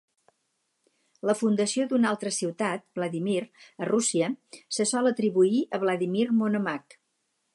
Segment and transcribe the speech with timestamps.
[1.29, 3.37] La fundació d'una altra ciutat, Vladimir,
[3.85, 4.31] a Rússia,
[4.79, 6.99] se sol atribuir a Vladimir Monomakh.